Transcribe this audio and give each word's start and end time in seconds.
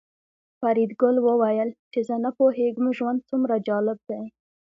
فریدګل 0.59 1.15
وویل 1.21 1.69
چې 1.91 1.99
زه 2.07 2.15
نه 2.23 2.31
پوهېږم 2.37 2.87
ژوند 2.97 3.19
څومره 3.29 3.55
جالب 3.67 3.99
دی 4.09 4.21